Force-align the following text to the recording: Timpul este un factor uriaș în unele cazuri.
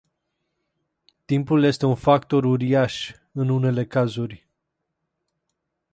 Timpul 1.25 1.63
este 1.63 1.85
un 1.85 1.95
factor 1.95 2.43
uriaș 2.43 3.11
în 3.31 3.49
unele 3.49 3.85
cazuri. 3.85 4.47